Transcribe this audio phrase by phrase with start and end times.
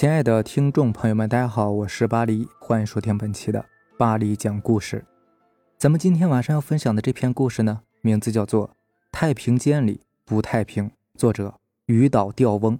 [0.00, 3.62] 亲爱的听众朋友们，大家好，我是巴黎，欢迎收听本期的
[3.98, 5.04] 巴黎讲故事。
[5.76, 8.68] 咱们今天晚上要分享的这篇故事呢，名字叫做
[9.12, 12.78] 《太平间里不太平》，作者鱼岛钓翁。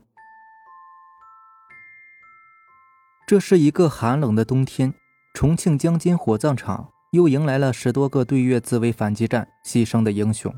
[3.27, 4.95] 这是一个寒冷的冬天，
[5.35, 10.51] 重庆江津火葬场又迎来了十多个对越自卫反击战牺牲的英雄。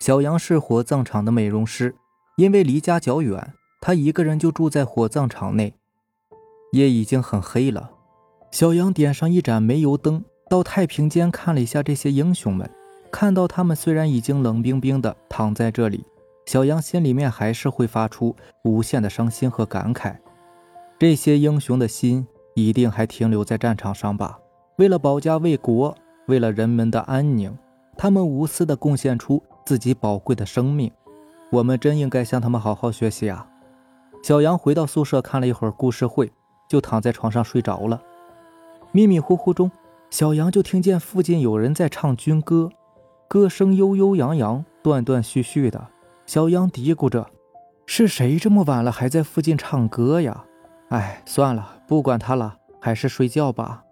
[0.00, 1.94] 小杨是火葬场的美容师，
[2.34, 3.54] 因为离家较远。
[3.80, 5.74] 他一个人就住在火葬场内，
[6.74, 7.88] 夜已经很黑了。
[8.50, 12.68] 小杨点上一盏煤油灯，到太平间看了一下这些英雄们。
[13.12, 16.04] 看到他们虽然已经冷冰冰的躺在这里，
[16.46, 18.34] 小杨心里面还是会发出
[18.64, 20.16] 无限的伤心和感慨。
[20.98, 24.38] 这些英雄的心一定还停留在战场上吧？
[24.78, 25.96] 为了保家卫国，
[26.26, 27.56] 为了人们的安宁，
[27.96, 30.90] 他们无私的贡献出自己宝贵的生命。
[31.52, 33.46] 我们真应该向他们好好学习啊！
[34.24, 36.32] 小杨回到宿舍看了一会儿故事会，
[36.68, 38.00] 就躺在床上睡着了。
[38.92, 39.70] 迷迷糊糊中，
[40.10, 42.70] 小杨就听见附近有人在唱军歌，
[43.26, 45.88] 歌声悠悠扬扬、断断续续的。
[46.26, 47.26] 小杨嘀咕着
[47.86, 50.44] ：“是谁这么晚了还在附近唱歌呀？”
[50.90, 53.82] 哎，算了，不管他了，还是睡觉吧。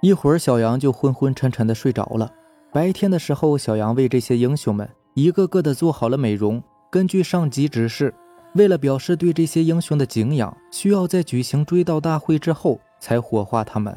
[0.00, 2.32] 一会儿，小杨就昏昏沉沉的睡着了。
[2.72, 8.12] 白天的时候，小杨为这些英雄们一个个的做好了美容，根据上级指示。
[8.54, 13.96] 为了表示对这些英雄的敬仰，需要在举行追悼大会之后才火化他们。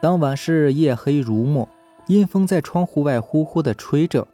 [0.00, 1.66] 当晚是夜黑如墨，
[2.06, 4.26] 阴风在窗户外呼呼地吹着。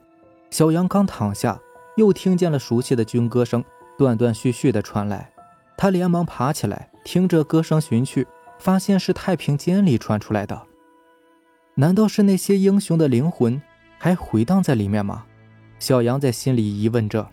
[0.51, 1.59] 小杨刚躺下，
[1.97, 3.65] 又听见了熟悉的军歌声，
[3.97, 5.31] 断断续续地传来。
[5.77, 8.27] 他连忙爬起来，听着歌声寻去，
[8.59, 10.61] 发现是太平间里传出来的。
[11.77, 13.61] 难道是那些英雄的灵魂
[13.99, 15.25] 还回荡在里面吗？
[15.79, 17.29] 小杨在心里疑问着。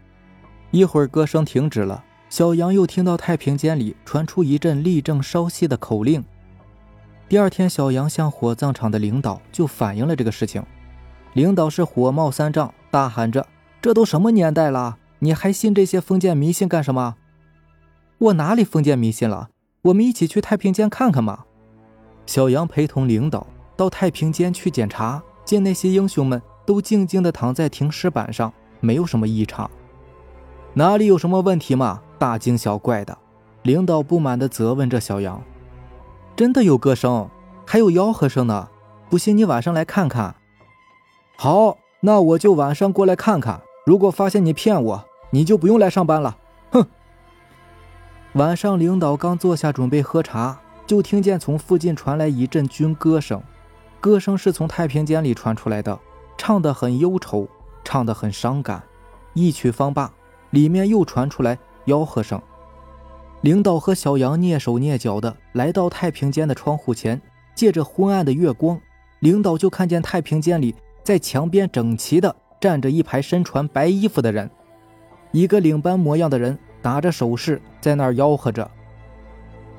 [0.70, 2.04] 一会儿，歌声停止了。
[2.32, 6.24] 小杨又听到太平间里传出一阵立正稍息的口令。
[7.28, 10.64] 第二天，小杨向火葬场的领导就反映了这个事情。
[11.34, 13.46] 领导是火冒三丈，大喊着
[13.82, 17.18] ：“这都什么年代了，你还信这些封建迷信干什么？”
[18.18, 19.50] 我哪里封建迷信了？
[19.82, 21.44] 我们一起去太平间看看嘛！
[22.26, 29.70] 小杨陪同领导到太平间去检查，见那些英雄们都静静地躺在停尸板上，没有什么异常。
[30.74, 32.02] 哪里有什么问题嘛？
[32.18, 33.18] 大惊小怪的，
[33.64, 35.44] 领导不满地责问着小杨
[36.34, 37.30] ：“真的有歌声，
[37.66, 38.70] 还有吆喝声呢！
[39.10, 40.36] 不信你晚上来看看。
[41.36, 43.62] ”“好，那我就晚上过来看看。
[43.86, 46.38] 如果发现你骗我，你就不用来上班了。”
[46.72, 46.86] 哼。
[48.34, 50.58] 晚上，领导刚坐下准备喝茶，
[50.88, 53.44] 就听见从附近传来一阵军歌声，
[54.00, 56.00] 歌声是从太平间里传出来的，
[56.38, 57.50] 唱得很忧愁，
[57.84, 58.82] 唱得很伤感。
[59.34, 60.10] 一曲方罢。
[60.52, 62.42] 里面又传出来吆喝声，
[63.42, 67.22] 领导和小杨蹑手蹑脚的来到太平间的窗户前，
[67.56, 68.80] 借着昏暗的月光，
[69.20, 74.50] 领导就看见太平间里在墙边整齐的站着一排身穿白衣服的人，
[75.32, 78.70] 一个领班模样的人打着手势在那儿吆喝着。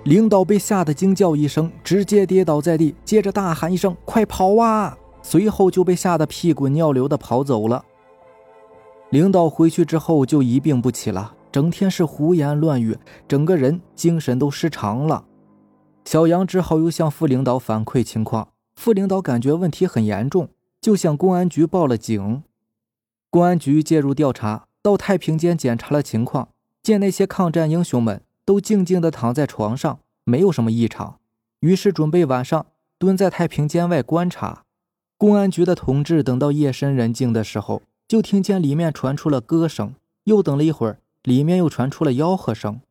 [0.05, 7.85] 领导被吓得惊叫一声，直接跌倒在地，接着大喊一声：“快跑啊！”随后就被吓得屁滚尿流的跑走了。
[9.13, 12.97] 领导回去之后就一病不起了，整天是胡言乱语，
[13.29, 15.27] 整个人精神都失常了。
[16.07, 20.49] 小杨只好又向副领导反馈情况，副领导感觉问题很严重，
[20.81, 22.43] 就向公安局报了警。
[23.29, 26.49] 公安局介入调查，到太平间检查了情况，
[26.83, 31.19] 见那些抗战英雄们都静静地躺在床上，没有什么异常，
[31.61, 32.65] 于是准备晚上
[32.97, 34.63] 蹲在太平间外观察。
[35.19, 37.83] 公安局的同志等到夜深人静的时候。
[38.13, 42.83] 就听见里面传出了歌声，又等了一会儿，里面又传出了吆喝声。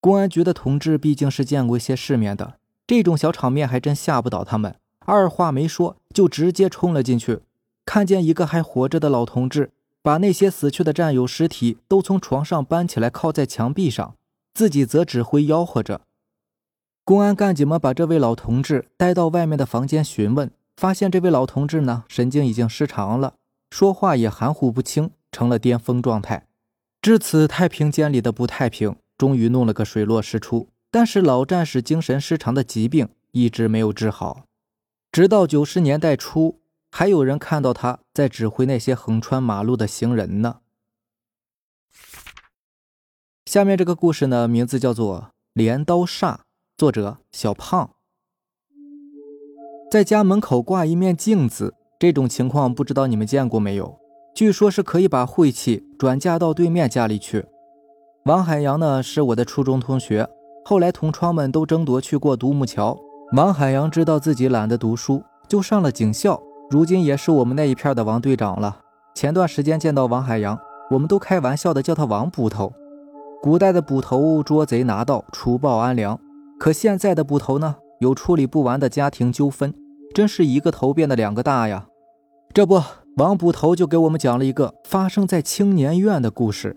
[0.00, 4.76] 公安局的同志毕竟是见过一些世面的，这种小场面还真吓不倒他们。
[5.00, 7.40] 二话没说，就直接冲了进去。
[7.84, 14.14] 看见一个还活着的老同志，把那些死去的战友尸体都从床上搬起来，靠在墙壁上，
[14.54, 16.02] 自己则指挥吆喝着。
[17.04, 23.34] 公安干警们把这位老同志带到外面的房间询问，发现这位老同志呢，神经已经失常了。
[23.70, 26.48] 说话也含糊不清，成了巅峰状态。
[27.00, 30.70] 至此，太平间里的不太平终于弄了个水落石出。
[30.90, 34.46] 但是，老战士精神失常的疾病一直没有治好，
[35.12, 36.60] 直到九十年代初，
[36.90, 40.60] 还有人看到他在指挥那些横穿马路的行人呢。
[43.44, 45.20] 下面这个故事呢，名字叫做
[45.52, 46.34] 《镰刀煞》，
[46.76, 47.94] 作者小胖。
[49.90, 51.74] 在家门口挂一面镜子。
[52.00, 53.98] 这种情况不知道你们见过没有？
[54.32, 57.44] 据说是可以把晦气转嫁到对面家里去。
[58.24, 60.28] 王海洋呢是我的初中同学，
[60.64, 62.96] 后来同窗们都争夺去过独木桥。
[63.32, 66.40] 王海洋知道自己懒得读书，就上了警校，
[66.70, 68.78] 如今也是我们那一片的王队长了。
[69.16, 70.56] 前段时间见到王海洋，
[70.92, 72.72] 我们都开玩笑的叫他王捕头。
[73.42, 76.20] 古代的捕头捉贼拿盗，除暴安良，
[76.60, 79.74] 可现在的捕头呢，有处理不完的家庭纠纷，
[80.18, 81.86] 真是一个头变的两个大呀。
[82.52, 82.82] 这不，
[83.18, 86.76] 王捕头就给我们讲了一个发生在青年院的故事。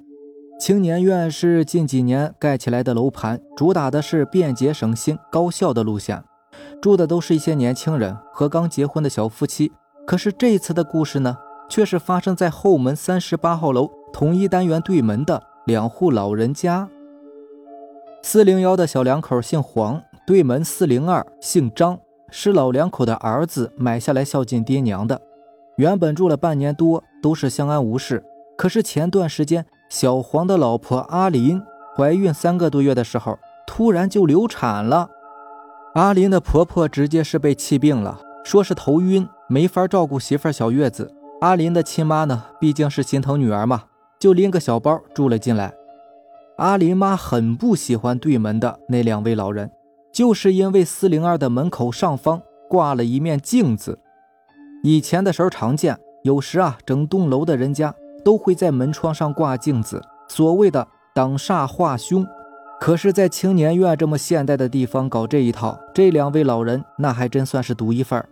[0.59, 6.23] 青年院是近几年盖起来的楼盘，主打的是便捷省心、高效的路线，
[6.79, 9.71] 住的都是一些年轻人和刚结婚的小夫妻。
[10.05, 11.35] 可是这次的故事呢，
[11.67, 16.87] 却是发生在后门三十八号楼同一单元对门的两户老人家。
[18.21, 21.97] 四零幺的小两口姓黄，对门四零二姓张，
[22.31, 25.21] 是老两口的儿子买下来孝敬爹娘的。
[25.77, 28.23] 原本住了半年多，都是相安无事。
[28.57, 31.61] 可是前段时间，小黄的老婆阿林
[31.95, 33.37] 怀孕三个多月的时候，
[33.67, 35.09] 突然就流产了。
[35.95, 41.13] 阿林的婆婆直接是被气病了，说是头晕，没法照顾媳妇小月子。
[41.41, 43.83] 阿林的亲妈呢，毕竟是心疼女儿嘛，
[44.19, 45.73] 就拎个小包住了进来。
[46.57, 49.71] 阿林妈很不喜欢对门的那两位老人，
[50.21, 52.39] 就是因为四零二的门口上方
[52.69, 53.97] 挂了一面镜子。
[54.83, 57.91] 以前的时候常见，有时啊，整栋楼的人家。
[58.23, 62.23] 都会在门窗上挂镜子，所谓的挡煞化凶。
[62.79, 68.23] 可是，在青年院这么现代的地方搞这一套，这两位老人那还真算是独一份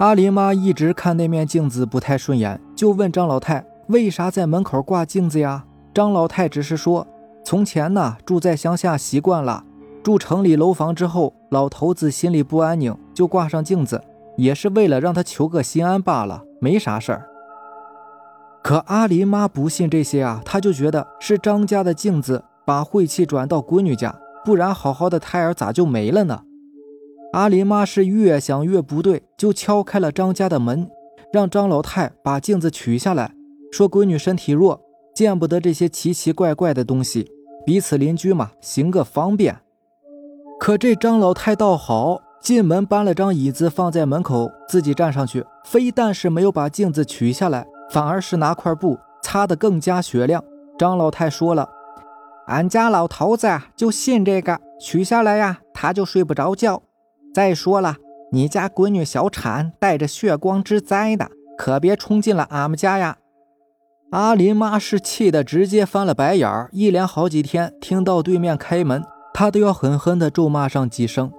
[0.00, 5.66] 阿林妈一直看那面镜子不太顺眼，就问张老太为啥在门口挂镜子呀？
[5.92, 7.06] 张老太只是说，
[7.44, 9.62] 从前呢住在乡下习惯了，
[10.04, 13.98] 住城里楼房之后，老头子心里不安宁，就挂上镜子，
[14.36, 17.26] 也是为了让他求个心安罢了，没啥事儿。
[18.62, 24.14] 可阿林妈不信这些啊，她就觉得是张家的镜子把晦气转到闺女家，
[24.44, 26.42] 不然好好的胎儿咋就没了呢？
[27.32, 30.86] 阿林妈是越想越不对，就敲开了张家的门，
[31.32, 33.32] 让张老太把镜子取下来，
[33.72, 34.82] 说闺女身体弱，
[35.14, 37.26] 见不得这些奇奇怪怪的东西，
[37.64, 39.56] 彼此邻居嘛，行个方便。
[40.64, 47.66] 可这张老太倒好，进门搬了张椅子放在门口，自己站上去，非但是没有把镜子取下来。
[47.90, 50.42] 反而是拿块布擦得更加雪亮。
[50.78, 51.68] 张老太说了
[52.48, 56.80] ：“俺家老头子啊，就信这个，取下来呀，他就睡不着觉。
[57.34, 57.96] 再说了，
[58.32, 63.18] 你家闺女小产，带着血光之灾的，可别冲进了俺们家呀！”
[64.12, 69.04] 阿林妈是气得直接翻了白眼儿，一连好几天听到对面开门，
[69.36, 71.30] 他都要狠狠地咒骂上几声。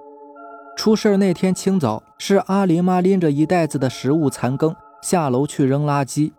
[0.76, 4.76] 出事那天清早，是阿林妈拎着一袋子的食物残羹。
[5.00, 6.32] 下楼去扔垃圾。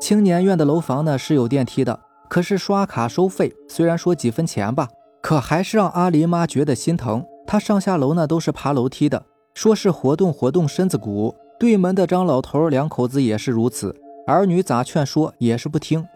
[0.00, 4.88] 青年院的楼房呢是有电梯的，可是刷卡收费，虽然说几分钱吧，
[5.20, 7.22] 可还是让阿林妈觉得心疼。
[7.46, 11.34] 她上下楼呢都是爬楼梯的，说是活动活动身子骨。
[11.58, 13.94] 对门的张老头两口子也是如此，
[14.26, 16.06] 儿女咋劝说也是不听。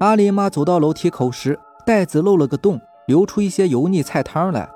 [0.00, 2.80] 阿林妈走到楼梯口时，袋子漏了个洞，
[3.10, 4.70] 流出一些油腻菜汤来。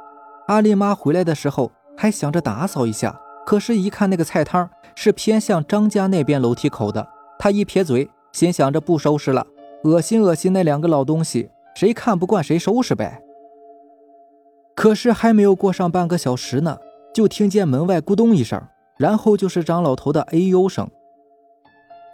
[0.49, 4.69] 阿丽妈回来的时候还想着打扫一下，可是，一看那个菜汤。
[4.97, 7.05] 是偏向张家那边楼梯口的。
[7.37, 9.45] 她一撇嘴，心想着不收拾了，
[9.83, 13.21] 恶心恶心那两个老东西，谁看不惯谁收拾呗。
[14.77, 16.79] 可是还没有过上半个小时呢，
[17.13, 18.61] 就听见门外咕咚一声，
[18.97, 20.89] 然后就是张老头的哎呦声。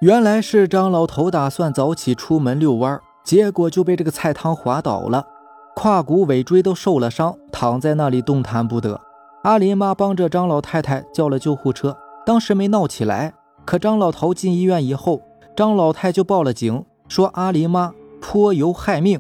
[0.01, 5.27] 原来是张老头打算早起出门遛弯，结果就被这个菜汤滑倒了，
[5.75, 9.01] 胯骨尾椎都受了伤，躺在那里动弹不得。
[9.45, 11.97] 阿林妈帮着张老太太叫了救护车。
[12.27, 13.33] 当时没闹起来，
[13.65, 15.23] 可张老头进医院以后，
[15.57, 19.19] 张老太就报了警，说阿林妈泼油害命。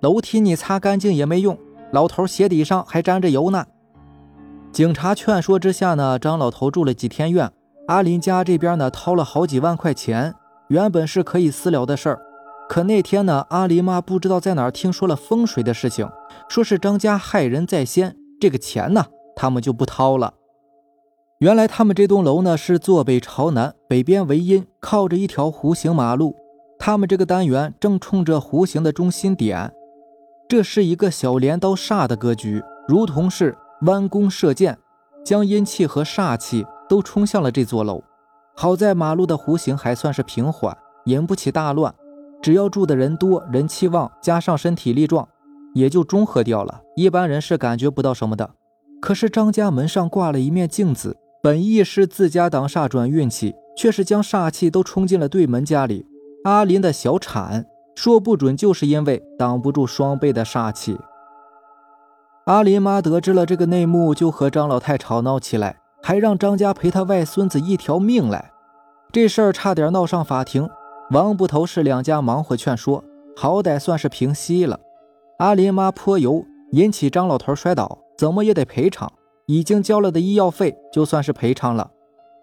[0.00, 1.58] 楼梯你擦干净也没用，
[1.92, 3.66] 老头鞋底上还沾着油呢。
[4.72, 7.52] 警察劝说之下呢，张老头住了几天院。
[7.86, 10.34] 阿林家这边呢，掏了好几万块钱，
[10.68, 12.20] 原本是可以私了的事儿，
[12.68, 16.08] 可那天呢，阿林妈不知道在哪儿听说了风水的事情，
[16.48, 19.06] 说是张家害人在先，这个钱呢，
[19.36, 20.34] 他们就不掏了。
[21.40, 26.34] 原来他们这栋楼呢是坐北朝南，北边为阴，靠着一条弧形马路。
[26.78, 29.72] 他们这个单元正冲着弧形的中心点，
[30.48, 34.78] 这是一个小镰刀煞的格局，如同是弯弓射箭，
[35.24, 38.02] 将阴气和煞气都冲向了这座楼。
[38.56, 41.94] 好在马路的弧形还算是平缓，引不起大乱。
[42.44, 45.26] 只要住的人多，人气旺，加上身体力壮，
[45.72, 46.82] 也就中和掉了。
[46.94, 48.50] 一般人是感觉不到什么的。
[49.00, 51.16] 可是张家门上挂了一面镜子。
[51.42, 56.06] 本意是自家挡煞转运气，却是将煞气都冲进了对门家里。
[56.44, 60.98] 阿林的小产，说不准就是因为挡不住双倍的煞气。
[62.44, 68.50] 阿林妈得知了这个内幕，就和张老太吵闹起来，还让张家赔他外孙子一条命来。
[69.10, 70.68] 这事儿差点闹上法庭。
[71.10, 73.04] 王捕头是两家忙活劝说，
[73.36, 74.80] 好歹算是平息了。
[75.38, 79.12] 阿林妈泼油引起张老头摔倒，怎么也得赔偿。
[79.46, 81.90] 已经交了的医药费就算是赔偿了。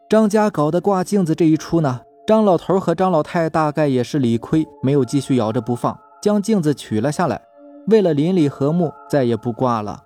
[0.08, 7.42] 张家搞的挂镜子这一出呢，张老头和张老太大概也是理亏，没有继续咬着不放，将镜子取了下来。
[7.88, 10.04] 为了邻里和睦，再也不挂了。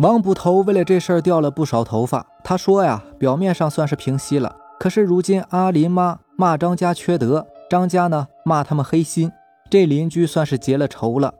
[0.00, 2.26] 王捕头为了这事儿掉了不少头发。
[2.42, 6.18] 他说呀，表面上算是平息了，可是如今阿林妈。
[6.38, 9.32] 骂张家缺德，张家呢骂他们黑心，
[9.70, 11.32] 这邻居算是结了仇了。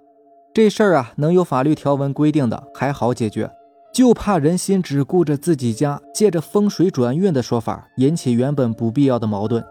[0.55, 3.51] 这事儿啊，能有法律条文规定的还好解决，
[3.93, 9.63] 就怕人心只顾着自己家，借着风水转运的说法引起原本不必要的矛盾。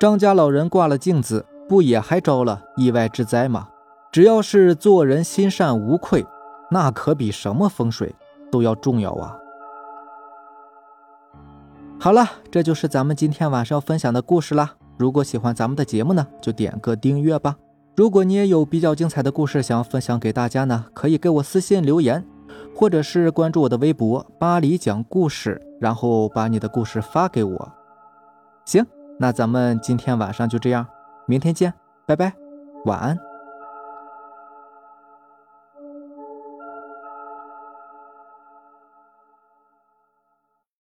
[0.00, 3.68] 张家老人挂了镜子，不也还招了意外之灾吗？
[4.10, 6.24] 只要是做人心善无愧，
[6.70, 8.14] 那可比什么风水
[8.50, 9.36] 都要重要啊。
[12.02, 14.74] 好了，这就是咱们今天晚上要分享的故事啦。
[14.96, 17.54] 如果喜欢咱们的节目呢，就点个订阅吧。
[17.94, 22.24] 如果你也有比较精彩的故事想要分享给大家呢，可以给我私信留言，
[22.74, 27.72] 或者是关注我的微博“巴黎讲故事”，然后把你的故事发给我。
[28.64, 28.86] 行，
[29.18, 30.86] 那咱们今天晚上就这样，
[31.26, 31.74] 明天见，
[32.06, 32.32] 拜拜，
[32.86, 33.29] 晚安。